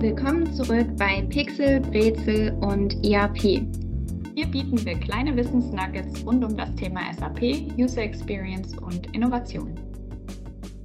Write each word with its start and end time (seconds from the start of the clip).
Willkommen 0.00 0.54
zurück 0.54 0.86
bei 0.96 1.22
Pixel, 1.22 1.80
Brezel 1.80 2.56
und 2.60 3.04
ERP. 3.04 3.66
Hier 4.36 4.46
bieten 4.46 4.86
wir 4.86 4.96
kleine 4.96 5.34
Wissensnuggets 5.34 6.24
rund 6.24 6.44
um 6.44 6.56
das 6.56 6.72
Thema 6.76 7.12
SAP, 7.12 7.42
User 7.76 8.02
Experience 8.02 8.78
und 8.78 9.12
Innovation. 9.12 9.74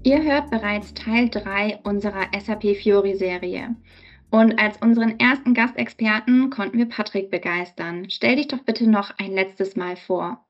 Ihr 0.02 0.24
hört 0.24 0.50
bereits 0.50 0.96
Teil 0.96 1.30
3 1.30 1.82
unserer 1.84 2.26
SAP 2.36 2.76
Fiori 2.76 3.14
Serie. 3.14 3.76
Und 4.32 4.60
als 4.60 4.78
unseren 4.78 5.20
ersten 5.20 5.54
Gastexperten 5.54 6.50
konnten 6.50 6.80
wir 6.80 6.90
Patrick 6.90 7.30
begeistern. 7.30 8.10
Stell 8.10 8.38
dich 8.38 8.48
doch 8.48 8.64
bitte 8.64 8.90
noch 8.90 9.12
ein 9.20 9.34
letztes 9.34 9.76
Mal 9.76 9.96
vor. 9.96 10.43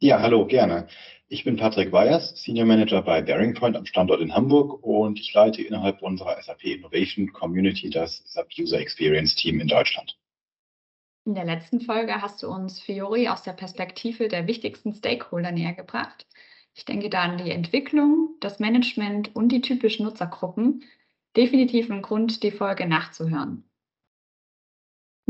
Ja, 0.00 0.20
hallo, 0.20 0.46
gerne. 0.46 0.86
Ich 1.26 1.42
bin 1.42 1.56
Patrick 1.56 1.90
Weyers, 1.90 2.40
Senior 2.40 2.66
Manager 2.66 3.02
bei 3.02 3.20
Bearing 3.20 3.54
Point 3.54 3.76
am 3.76 3.84
Standort 3.84 4.20
in 4.20 4.32
Hamburg 4.32 4.84
und 4.84 5.18
ich 5.18 5.34
leite 5.34 5.60
innerhalb 5.60 6.02
unserer 6.02 6.40
SAP 6.40 6.66
Innovation 6.66 7.32
Community 7.32 7.90
das 7.90 8.22
SAP 8.26 8.58
User 8.60 8.78
Experience 8.78 9.34
Team 9.34 9.58
in 9.58 9.66
Deutschland. 9.66 10.16
In 11.24 11.34
der 11.34 11.44
letzten 11.44 11.80
Folge 11.80 12.22
hast 12.22 12.44
du 12.44 12.48
uns 12.48 12.78
Fiori 12.78 13.26
aus 13.26 13.42
der 13.42 13.54
Perspektive 13.54 14.28
der 14.28 14.46
wichtigsten 14.46 14.94
Stakeholder 14.94 15.50
näher 15.50 15.74
gebracht. 15.74 16.28
Ich 16.74 16.84
denke 16.84 17.10
da 17.10 17.22
an 17.22 17.38
die 17.38 17.50
Entwicklung, 17.50 18.36
das 18.38 18.60
Management 18.60 19.34
und 19.34 19.48
die 19.48 19.62
typischen 19.62 20.06
Nutzergruppen. 20.06 20.84
Definitiv 21.36 21.90
ein 21.90 22.02
Grund, 22.02 22.44
die 22.44 22.52
Folge 22.52 22.86
nachzuhören. 22.86 23.68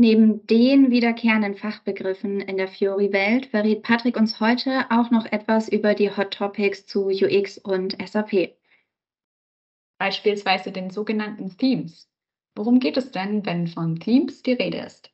Neben 0.01 0.47
den 0.47 0.91
wiederkehrenden 0.91 1.55
Fachbegriffen 1.55 2.39
in 2.39 2.55
der 2.55 2.69
Fiori-Welt 2.69 3.47
verrät 3.47 3.83
Patrick 3.83 4.15
uns 4.15 4.39
heute 4.39 4.85
auch 4.91 5.11
noch 5.11 5.25
etwas 5.25 5.67
über 5.67 5.93
die 5.93 6.15
Hot 6.15 6.31
Topics 6.31 6.85
zu 6.85 7.07
UX 7.07 7.57
und 7.57 7.97
SAP. 8.01 8.55
Beispielsweise 9.97 10.71
den 10.71 10.89
sogenannten 10.89 11.57
Themes. 11.57 12.09
Worum 12.55 12.79
geht 12.79 12.95
es 12.95 13.11
denn, 13.11 13.45
wenn 13.45 13.67
von 13.67 13.99
Themes 13.99 14.41
die 14.41 14.53
Rede 14.53 14.77
ist? 14.77 15.11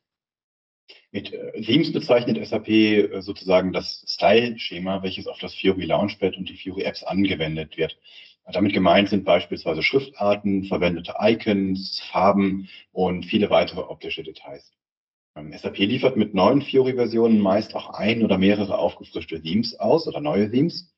Mit 1.10 1.32
äh, 1.32 1.60
Themes 1.62 1.92
bezeichnet 1.92 2.46
SAP 2.46 2.68
äh, 2.68 3.20
sozusagen 3.22 3.72
das 3.72 4.04
Style-Schema, 4.06 5.02
welches 5.02 5.26
auf 5.26 5.40
das 5.40 5.52
Fiori 5.52 5.84
Launchpad 5.84 6.36
und 6.36 6.48
die 6.48 6.56
Fiori 6.56 6.82
Apps 6.82 7.02
angewendet 7.02 7.76
wird. 7.76 7.98
Damit 8.52 8.72
gemeint 8.72 9.08
sind 9.08 9.24
beispielsweise 9.24 9.82
Schriftarten, 9.82 10.64
verwendete 10.64 11.14
Icons, 11.20 12.00
Farben 12.12 12.68
und 12.92 13.24
viele 13.26 13.50
weitere 13.50 13.80
optische 13.80 14.22
Details. 14.22 14.72
Ähm, 15.36 15.52
SAP 15.52 15.78
liefert 15.78 16.16
mit 16.16 16.32
neuen 16.34 16.62
Fiori-Versionen 16.62 17.40
meist 17.40 17.74
auch 17.74 17.90
ein 17.90 18.24
oder 18.24 18.38
mehrere 18.38 18.78
aufgefrischte 18.78 19.42
Themes 19.42 19.78
aus 19.78 20.06
oder 20.06 20.20
neue 20.20 20.50
Themes. 20.50 20.94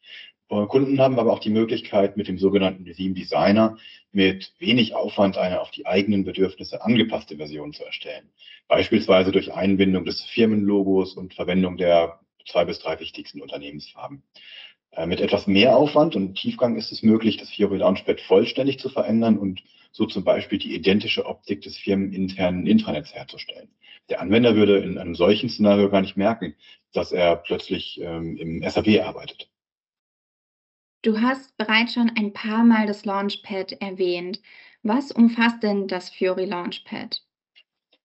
Äh, 0.51 0.67
Kunden 0.67 1.01
haben 1.01 1.19
aber 1.19 1.33
auch 1.33 1.41
die 1.41 1.51
Möglichkeit, 1.51 2.17
mit 2.17 2.29
dem 2.29 2.39
sogenannten 2.39 2.85
Theme 2.85 3.15
Designer 3.15 3.79
mit 4.13 4.53
wenig 4.59 4.95
Aufwand 4.95 5.39
eine 5.39 5.61
auf 5.61 5.71
die 5.71 5.87
eigenen 5.87 6.25
Bedürfnisse 6.25 6.83
angepasste 6.83 7.37
Version 7.37 7.73
zu 7.73 7.85
erstellen. 7.85 8.31
Beispielsweise 8.69 9.33
durch 9.33 9.53
Einbindung 9.53 10.05
des 10.05 10.23
Firmenlogos 10.23 11.15
und 11.15 11.35
Verwendung 11.35 11.77
der 11.77 12.21
zwei 12.47 12.65
bis 12.65 12.79
drei 12.79 12.99
wichtigsten 13.01 13.43
Unternehmensfarben. 13.43 14.23
Äh, 14.93 15.07
mit 15.07 15.21
etwas 15.21 15.47
mehr 15.47 15.77
Aufwand 15.77 16.17
und 16.17 16.35
Tiefgang 16.35 16.77
ist 16.77 16.93
es 16.93 17.03
möglich, 17.03 17.37
das 17.37 17.51
Fiori 17.51 17.79
Launchpad 17.79 18.21
vollständig 18.21 18.79
zu 18.79 18.89
verändern 18.89 19.39
und 19.39 19.63
so 19.93 20.07
zum 20.07 20.25
Beispiel 20.25 20.59
die 20.59 20.75
identische 20.75 21.27
Optik 21.27 21.63
des 21.63 21.77
firmeninternen 21.77 22.67
Intranets 22.67 23.15
herzustellen. 23.15 23.69
Der 24.09 24.21
Anwender 24.21 24.55
würde 24.55 24.79
in 24.79 24.99
einem 24.99 25.15
solchen 25.15 25.49
Szenario 25.49 25.91
gar 25.91 26.01
nicht 26.01 26.17
merken, 26.17 26.55
dass 26.93 27.13
er 27.13 27.37
plötzlich 27.37 28.01
ähm, 28.01 28.37
im 28.37 28.63
SAP 28.69 29.01
arbeitet. 29.03 29.51
Du 31.03 31.21
hast 31.21 31.57
bereits 31.57 31.95
schon 31.95 32.11
ein 32.17 32.33
paar 32.33 32.65
Mal 32.65 32.87
das 32.87 33.05
Launchpad 33.05 33.73
erwähnt. 33.81 34.41
Was 34.83 35.13
umfasst 35.13 35.63
denn 35.63 35.87
das 35.87 36.11
Fiori 36.11 36.45
Launchpad? 36.45 37.23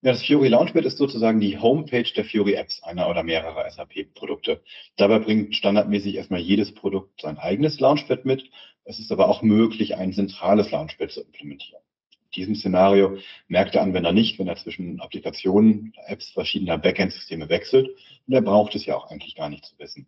Ja, 0.03 0.11
das 0.11 0.21
Fiori 0.21 0.49
Launchpad 0.49 0.83
ist 0.83 0.97
sozusagen 0.97 1.39
die 1.39 1.57
Homepage 1.59 2.11
der 2.13 2.25
Fiori 2.25 2.55
Apps, 2.55 2.83
einer 2.83 3.09
oder 3.09 3.23
mehrerer 3.23 3.71
SAP-Produkte. 3.71 4.61
Dabei 4.97 5.19
bringt 5.19 5.55
standardmäßig 5.55 6.15
erstmal 6.15 6.41
jedes 6.41 6.73
Produkt 6.73 7.21
sein 7.21 7.37
eigenes 7.37 7.79
Launchpad 7.79 8.25
mit. 8.25 8.49
Es 8.83 8.99
ist 8.99 9.13
aber 9.13 9.29
auch 9.29 9.43
möglich, 9.43 9.95
ein 9.95 10.11
zentrales 10.11 10.71
Launchpad 10.71 11.09
zu 11.09 11.21
implementieren. 11.21 11.81
In 12.11 12.31
diesem 12.35 12.55
Szenario 12.55 13.17
merkt 13.47 13.75
der 13.75 13.81
Anwender 13.81 14.11
nicht, 14.11 14.39
wenn 14.39 14.49
er 14.49 14.57
zwischen 14.57 14.99
Applikationen, 14.99 15.93
Apps 16.05 16.31
verschiedener 16.31 16.77
Backend-Systeme 16.77 17.47
wechselt. 17.47 17.87
Und 18.27 18.33
er 18.33 18.41
braucht 18.41 18.75
es 18.75 18.85
ja 18.85 18.97
auch 18.97 19.09
eigentlich 19.09 19.35
gar 19.35 19.47
nicht 19.47 19.63
zu 19.63 19.79
wissen. 19.79 20.07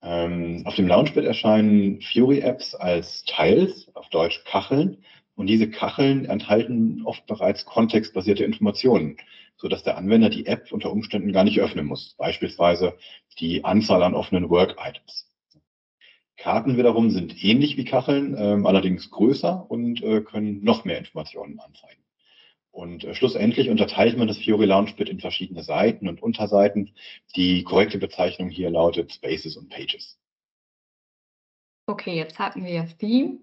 Ähm, 0.00 0.62
auf 0.64 0.76
dem 0.76 0.86
Launchpad 0.86 1.24
erscheinen 1.24 2.00
Fiori-Apps 2.02 2.76
als 2.76 3.24
Tiles, 3.24 3.90
auf 3.96 4.08
Deutsch 4.10 4.44
Kacheln, 4.44 4.98
und 5.38 5.46
diese 5.46 5.70
Kacheln 5.70 6.24
enthalten 6.24 7.02
oft 7.04 7.24
bereits 7.26 7.64
kontextbasierte 7.64 8.42
Informationen, 8.42 9.18
so 9.56 9.68
dass 9.68 9.84
der 9.84 9.96
Anwender 9.96 10.30
die 10.30 10.46
App 10.46 10.72
unter 10.72 10.90
Umständen 10.90 11.32
gar 11.32 11.44
nicht 11.44 11.60
öffnen 11.60 11.86
muss. 11.86 12.16
Beispielsweise 12.18 12.98
die 13.38 13.64
Anzahl 13.64 14.02
an 14.02 14.14
offenen 14.14 14.50
Work-Items. 14.50 15.30
Karten 16.36 16.76
wiederum 16.76 17.10
sind 17.10 17.42
ähnlich 17.44 17.76
wie 17.76 17.84
Kacheln, 17.84 18.34
äh, 18.34 18.66
allerdings 18.66 19.12
größer 19.12 19.70
und 19.70 20.02
äh, 20.02 20.22
können 20.22 20.64
noch 20.64 20.84
mehr 20.84 20.98
Informationen 20.98 21.60
anzeigen. 21.60 22.02
Und 22.72 23.04
äh, 23.04 23.14
schlussendlich 23.14 23.70
unterteilt 23.70 24.18
man 24.18 24.26
das 24.26 24.38
Fiori 24.38 24.66
Launchpad 24.66 25.08
in 25.08 25.20
verschiedene 25.20 25.62
Seiten 25.62 26.08
und 26.08 26.20
Unterseiten. 26.20 26.94
Die 27.36 27.62
korrekte 27.62 27.98
Bezeichnung 27.98 28.50
hier 28.50 28.70
lautet 28.70 29.12
Spaces 29.12 29.56
und 29.56 29.68
Pages. 29.68 30.18
Okay, 31.86 32.16
jetzt 32.16 32.40
hatten 32.40 32.64
wir 32.64 32.88
Theme, 32.98 33.38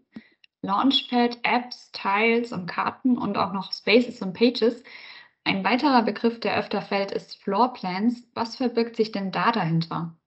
Launchpad, 0.65 1.39
Apps, 1.43 1.91
Tiles 1.91 2.51
und 2.51 2.65
Karten 2.67 3.17
und 3.17 3.37
auch 3.37 3.53
noch 3.53 3.71
Spaces 3.71 4.21
und 4.21 4.33
Pages. 4.33 4.83
Ein 5.43 5.63
weiterer 5.63 6.01
Begriff, 6.01 6.39
der 6.39 6.57
öfter 6.57 6.81
fällt, 6.81 7.11
ist 7.11 7.35
Floorplans. 7.43 8.27
Was 8.33 8.55
verbirgt 8.55 8.95
sich 8.95 9.11
denn 9.11 9.31
da 9.31 9.51
dahinter? 9.51 10.17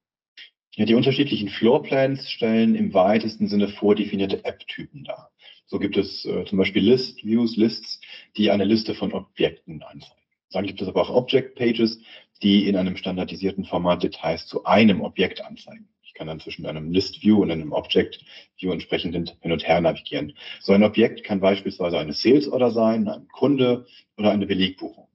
Ja, 0.76 0.84
die 0.84 0.94
unterschiedlichen 0.94 1.48
Floorplans 1.48 2.30
stellen 2.30 2.76
im 2.76 2.94
weitesten 2.94 3.48
Sinne 3.48 3.68
vordefinierte 3.68 4.44
App-Typen 4.44 5.02
dar. 5.04 5.32
So 5.66 5.80
gibt 5.80 5.96
es 5.96 6.24
äh, 6.24 6.44
zum 6.44 6.56
Beispiel 6.56 6.82
List, 6.82 7.24
Views, 7.24 7.56
Lists, 7.56 8.00
die 8.36 8.50
eine 8.50 8.64
Liste 8.64 8.94
von 8.94 9.12
Objekten 9.12 9.82
anzeigen. 9.82 10.22
Dann 10.52 10.66
gibt 10.66 10.80
es 10.80 10.88
aber 10.88 11.02
auch 11.02 11.10
Object 11.10 11.56
Pages, 11.56 12.00
die 12.42 12.68
in 12.68 12.76
einem 12.76 12.96
standardisierten 12.96 13.64
Format 13.64 14.04
Details 14.04 14.46
zu 14.46 14.64
einem 14.64 15.00
Objekt 15.02 15.44
anzeigen 15.44 15.88
kann 16.18 16.26
dann 16.26 16.40
zwischen 16.40 16.66
einem 16.66 16.90
List 16.92 17.22
View 17.22 17.40
und 17.40 17.50
einem 17.50 17.72
Object 17.72 18.24
View 18.58 18.72
entsprechend 18.72 19.14
hin 19.14 19.52
und 19.52 19.66
her 19.66 19.80
navigieren. 19.80 20.34
So 20.60 20.72
ein 20.72 20.82
Objekt 20.82 21.24
kann 21.24 21.40
beispielsweise 21.40 21.98
eine 21.98 22.12
Sales 22.12 22.48
Order 22.48 22.72
sein, 22.72 23.08
ein 23.08 23.28
Kunde 23.28 23.86
oder 24.16 24.32
eine 24.32 24.46
Belegbuchung. 24.46 25.08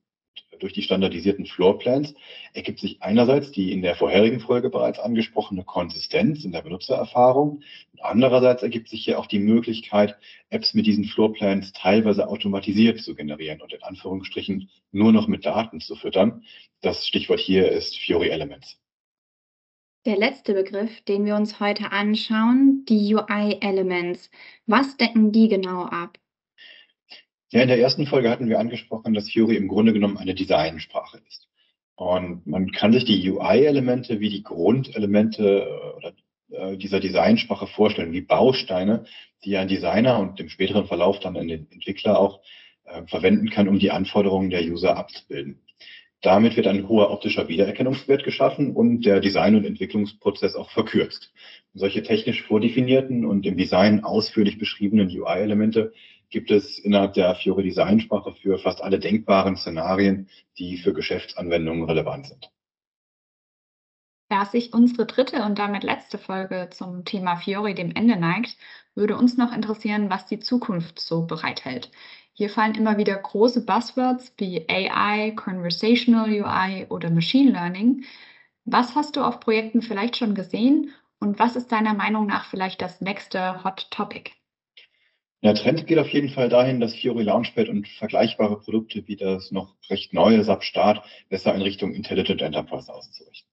Durch 0.63 0.71
die 0.71 0.81
standardisierten 0.81 1.45
Floorplans 1.45 2.13
ergibt 2.53 2.79
sich 2.79 3.01
einerseits 3.01 3.51
die 3.51 3.73
in 3.73 3.81
der 3.81 3.95
vorherigen 3.95 4.39
Folge 4.39 4.69
bereits 4.69 4.97
angesprochene 4.97 5.65
Konsistenz 5.65 6.45
in 6.45 6.53
der 6.53 6.61
Benutzererfahrung. 6.61 7.63
Und 7.91 8.01
andererseits 8.01 8.63
ergibt 8.63 8.87
sich 8.87 9.03
hier 9.03 9.19
auch 9.19 9.25
die 9.25 9.39
Möglichkeit, 9.39 10.15
Apps 10.49 10.73
mit 10.73 10.85
diesen 10.85 11.03
Floorplans 11.03 11.73
teilweise 11.73 12.29
automatisiert 12.29 13.01
zu 13.01 13.13
generieren 13.13 13.59
und 13.59 13.73
in 13.73 13.83
Anführungsstrichen 13.83 14.69
nur 14.93 15.11
noch 15.11 15.27
mit 15.27 15.45
Daten 15.45 15.81
zu 15.81 15.97
füttern. 15.97 16.43
Das 16.79 17.05
Stichwort 17.05 17.41
hier 17.41 17.69
ist 17.69 17.97
Fiori 17.97 18.29
Elements. 18.29 18.79
Der 20.05 20.17
letzte 20.17 20.53
Begriff, 20.53 20.99
den 21.03 21.25
wir 21.25 21.37
uns 21.37 21.61
heute 21.61 21.93
anschauen, 21.93 22.83
die 22.89 23.15
UI-Elements. 23.15 24.29
Was 24.65 24.97
decken 24.97 25.31
die 25.31 25.47
genau 25.47 25.83
ab? 25.83 26.17
Ja, 27.53 27.61
in 27.61 27.69
der 27.69 27.79
ersten 27.79 28.05
Folge 28.05 28.29
hatten 28.29 28.49
wir 28.49 28.59
angesprochen, 28.59 29.13
dass 29.13 29.31
Fury 29.31 29.55
im 29.55 29.69
Grunde 29.69 29.93
genommen 29.93 30.17
eine 30.17 30.35
Designsprache 30.35 31.21
ist. 31.29 31.47
Und 31.95 32.45
man 32.45 32.73
kann 32.73 32.91
sich 32.91 33.05
die 33.05 33.29
UI-Elemente 33.29 34.19
wie 34.19 34.27
die 34.27 34.43
Grundelemente 34.43 35.93
oder 35.95 36.13
äh, 36.49 36.75
dieser 36.75 36.99
Designsprache 36.99 37.67
vorstellen, 37.67 38.11
wie 38.11 38.21
Bausteine, 38.21 39.05
die 39.45 39.55
ein 39.55 39.69
Designer 39.69 40.19
und 40.19 40.37
im 40.37 40.49
späteren 40.49 40.85
Verlauf 40.85 41.21
dann 41.21 41.37
ein 41.37 41.49
Entwickler 41.49 42.19
auch 42.19 42.41
äh, 42.83 43.03
verwenden 43.07 43.49
kann, 43.49 43.69
um 43.69 43.79
die 43.79 43.91
Anforderungen 43.91 44.49
der 44.49 44.63
User 44.63 44.97
abzubilden. 44.97 45.61
Damit 46.23 46.55
wird 46.55 46.67
ein 46.67 46.87
hoher 46.87 47.11
optischer 47.11 47.49
Wiedererkennungswert 47.49 48.23
geschaffen 48.23 48.73
und 48.73 49.01
der 49.01 49.19
Design- 49.19 49.57
und 49.57 49.65
Entwicklungsprozess 49.65 50.55
auch 50.55 50.69
verkürzt. 50.71 51.33
Solche 51.73 52.01
technisch 52.01 52.43
vordefinierten 52.43 53.25
und 53.25 53.45
im 53.45 53.57
Design 53.57 54.05
ausführlich 54.05 54.57
beschriebenen 54.57 55.09
UI-Elemente 55.09 55.91
gibt 56.29 56.49
es 56.49 56.79
innerhalb 56.79 57.13
der 57.13 57.35
Fiori 57.35 57.63
Designsprache 57.63 58.31
für 58.41 58.57
fast 58.57 58.81
alle 58.81 58.99
denkbaren 58.99 59.57
Szenarien, 59.57 60.29
die 60.57 60.77
für 60.77 60.93
Geschäftsanwendungen 60.93 61.83
relevant 61.83 62.27
sind. 62.27 62.49
Da 64.29 64.45
sich 64.45 64.73
unsere 64.73 65.05
dritte 65.05 65.43
und 65.43 65.59
damit 65.59 65.83
letzte 65.83 66.17
Folge 66.17 66.69
zum 66.71 67.03
Thema 67.03 67.35
Fiori 67.35 67.75
dem 67.75 67.91
Ende 67.91 68.15
neigt, 68.15 68.57
würde 68.95 69.17
uns 69.17 69.37
noch 69.37 69.53
interessieren, 69.53 70.09
was 70.09 70.25
die 70.25 70.39
Zukunft 70.39 70.99
so 70.99 71.27
bereithält. 71.27 71.91
Hier 72.35 72.49
fallen 72.49 72.73
immer 72.73 72.97
wieder 72.97 73.15
große 73.15 73.63
Buzzwords 73.63 74.33
wie 74.37 74.67
AI, 74.67 75.31
Conversational 75.35 76.29
UI 76.29 76.87
oder 76.89 77.11
Machine 77.11 77.51
Learning. 77.51 78.05
Was 78.65 78.95
hast 78.95 79.15
du 79.15 79.21
auf 79.21 79.39
Projekten 79.39 79.83
vielleicht 79.83 80.17
schon 80.17 80.33
gesehen 80.33 80.91
und 81.19 81.37
was 81.37 81.55
ist 81.55 81.71
deiner 81.71 81.93
Meinung 81.93 82.25
nach 82.25 82.45
vielleicht 82.49 82.81
das 82.81 83.01
nächste 83.01 83.63
Hot 83.63 83.87
Topic? 83.91 84.31
Der 85.43 85.53
Trend 85.53 85.85
geht 85.85 85.99
auf 85.99 86.09
jeden 86.09 86.29
Fall 86.29 86.49
dahin, 86.49 86.79
dass 86.79 86.95
Fiori 86.95 87.21
Launchpad 87.21 87.69
und 87.69 87.87
vergleichbare 87.87 88.59
Produkte 88.59 89.07
wie 89.07 89.17
das 89.17 89.51
noch 89.51 89.75
recht 89.89 90.13
neue 90.13 90.43
SAP 90.43 90.63
Start 90.63 91.05
besser 91.29 91.53
in 91.53 91.61
Richtung 91.61 91.93
Intelligent 91.93 92.41
Enterprise 92.41 92.91
auszurichten. 92.91 93.51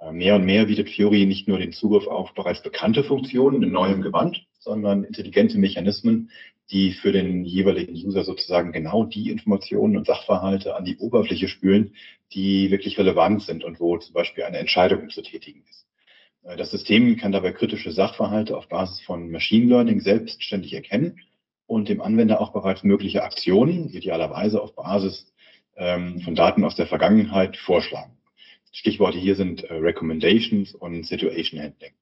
Äh, 0.00 0.12
mehr 0.12 0.34
und 0.34 0.44
mehr 0.44 0.66
bietet 0.66 0.90
Fiori 0.90 1.24
nicht 1.24 1.48
nur 1.48 1.58
den 1.58 1.72
Zugriff 1.72 2.06
auf 2.06 2.34
bereits 2.34 2.62
bekannte 2.62 3.02
Funktionen 3.02 3.62
in 3.62 3.70
neuem 3.70 4.02
Gewand, 4.02 4.44
sondern 4.60 5.04
intelligente 5.04 5.58
Mechanismen, 5.58 6.30
die 6.70 6.92
für 6.92 7.10
den 7.10 7.44
jeweiligen 7.44 7.94
User 7.94 8.22
sozusagen 8.22 8.72
genau 8.72 9.04
die 9.04 9.30
Informationen 9.30 9.96
und 9.96 10.06
Sachverhalte 10.06 10.76
an 10.76 10.84
die 10.84 10.98
Oberfläche 10.98 11.48
spülen, 11.48 11.94
die 12.32 12.70
wirklich 12.70 12.96
relevant 12.98 13.42
sind 13.42 13.64
und 13.64 13.80
wo 13.80 13.98
zum 13.98 14.14
Beispiel 14.14 14.44
eine 14.44 14.58
Entscheidung 14.58 15.10
zu 15.10 15.22
tätigen 15.22 15.64
ist. 15.68 15.86
Äh, 16.44 16.56
das 16.56 16.70
System 16.70 17.16
kann 17.16 17.32
dabei 17.32 17.52
kritische 17.52 17.90
Sachverhalte 17.90 18.56
auf 18.56 18.68
Basis 18.68 19.00
von 19.00 19.30
Machine 19.30 19.66
Learning 19.66 20.00
selbstständig 20.00 20.72
erkennen 20.74 21.20
und 21.66 21.88
dem 21.88 22.00
Anwender 22.00 22.40
auch 22.40 22.52
bereits 22.52 22.84
mögliche 22.84 23.24
Aktionen, 23.24 23.88
idealerweise 23.88 24.62
auf 24.62 24.74
Basis 24.76 25.32
ähm, 25.76 26.20
von 26.20 26.34
Daten 26.34 26.64
aus 26.64 26.76
der 26.76 26.86
Vergangenheit, 26.86 27.56
vorschlagen. 27.56 28.16
Stichworte 28.72 29.18
hier 29.18 29.34
sind 29.34 29.64
äh, 29.64 29.74
Recommendations 29.74 30.74
und 30.74 31.04
Situation 31.04 31.60
Handling. 31.60 31.92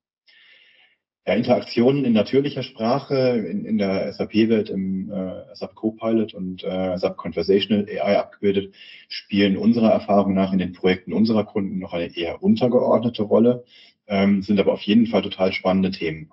Ja, 1.28 1.34
Interaktionen 1.34 2.06
in 2.06 2.14
natürlicher 2.14 2.62
Sprache 2.62 3.14
in, 3.16 3.66
in 3.66 3.76
der 3.76 4.10
SAP-Welt 4.14 4.70
im 4.70 5.12
äh, 5.12 5.54
SAP 5.54 5.74
Copilot 5.74 6.32
und 6.32 6.64
äh, 6.64 6.96
SAP 6.96 7.18
Conversational 7.18 7.84
AI 7.86 8.18
abgebildet, 8.18 8.74
spielen 9.10 9.58
unserer 9.58 9.90
Erfahrung 9.90 10.32
nach 10.32 10.54
in 10.54 10.58
den 10.58 10.72
Projekten 10.72 11.12
unserer 11.12 11.44
Kunden 11.44 11.78
noch 11.80 11.92
eine 11.92 12.16
eher 12.16 12.42
untergeordnete 12.42 13.24
Rolle, 13.24 13.64
ähm, 14.06 14.40
sind 14.40 14.58
aber 14.58 14.72
auf 14.72 14.80
jeden 14.80 15.06
Fall 15.06 15.20
total 15.20 15.52
spannende 15.52 15.90
Themen. 15.90 16.32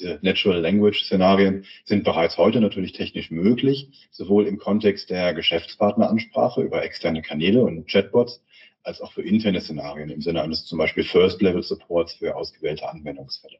Diese 0.00 0.18
Natural 0.22 0.60
Language 0.60 1.04
Szenarien 1.04 1.64
sind 1.84 2.02
bereits 2.02 2.38
heute 2.38 2.60
natürlich 2.60 2.94
technisch 2.94 3.30
möglich, 3.30 4.08
sowohl 4.10 4.48
im 4.48 4.58
Kontext 4.58 5.10
der 5.10 5.32
Geschäftspartneransprache 5.32 6.60
über 6.62 6.82
externe 6.82 7.22
Kanäle 7.22 7.62
und 7.62 7.88
Chatbots, 7.88 8.42
als 8.82 9.00
auch 9.00 9.12
für 9.12 9.22
interne 9.22 9.60
Szenarien 9.60 10.10
im 10.10 10.22
Sinne 10.22 10.42
eines 10.42 10.66
zum 10.66 10.76
Beispiel 10.78 11.04
First-Level-Supports 11.04 12.14
für 12.14 12.34
ausgewählte 12.34 12.88
Anwendungsfälle. 12.88 13.58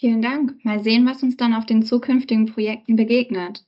Vielen 0.00 0.22
Dank. 0.22 0.64
Mal 0.64 0.82
sehen, 0.82 1.04
was 1.04 1.22
uns 1.22 1.36
dann 1.36 1.52
auf 1.52 1.66
den 1.66 1.82
zukünftigen 1.82 2.46
Projekten 2.46 2.96
begegnet. 2.96 3.66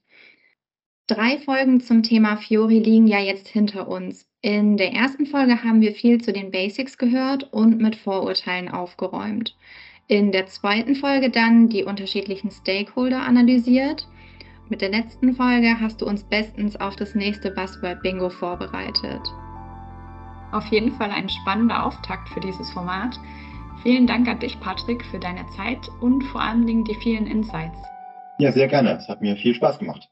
Drei 1.07 1.37
Folgen 1.37 1.83
zum 1.83 2.03
Thema 2.03 2.39
Fiori 2.39 2.79
liegen 2.79 3.07
ja 3.07 3.19
jetzt 3.19 3.49
hinter 3.49 3.87
uns. 3.87 4.27
In 4.41 4.79
der 4.79 4.95
ersten 4.95 5.27
Folge 5.27 5.63
haben 5.63 5.83
wir 5.83 5.93
viel 5.93 6.23
zu 6.23 6.33
den 6.33 6.51
Basics 6.51 6.97
gehört 6.97 7.53
und 7.53 7.83
mit 7.83 7.97
Vorurteilen 7.97 8.71
aufgeräumt. 8.71 9.59
In 10.09 10.33
der 10.33 10.47
zweiten 10.47 10.95
Folge 10.95 11.29
dann 11.29 11.69
die 11.69 11.85
unterschiedlichen 11.85 12.51
Stakeholder 12.51 13.21
analysiert. 13.21 14.09
Mit 14.71 14.81
der 14.81 14.89
letzten 14.89 15.35
Folge 15.35 15.79
hast 15.81 16.01
du 16.01 16.07
uns 16.07 16.25
bestens 16.25 16.77
auf 16.77 16.97
das 16.97 17.15
nächste 17.15 17.51
Buzzword 17.51 18.03
Bingo 18.03 18.31
vorbereitet. 18.31 19.21
Auf 20.51 20.65
jeden 20.69 20.93
Fall 20.93 21.11
ein 21.11 21.29
spannender 21.29 21.85
Auftakt 21.85 22.31
für 22.31 22.41
dieses 22.41 22.71
Format. 22.71 23.21
Vielen 23.83 24.07
Dank 24.07 24.29
an 24.29 24.39
dich, 24.39 24.61
Patrick, 24.61 25.05
für 25.05 25.19
deine 25.19 25.45
Zeit 25.57 25.91
und 26.01 26.23
vor 26.23 26.41
allen 26.41 26.67
Dingen 26.67 26.85
die 26.85 26.95
vielen 26.95 27.27
Insights. 27.27 27.79
Ja, 28.39 28.53
sehr 28.53 28.69
gerne. 28.69 28.93
Es 28.93 29.09
hat 29.09 29.21
mir 29.21 29.37
viel 29.37 29.55
Spaß 29.55 29.81
gemacht. 29.81 30.09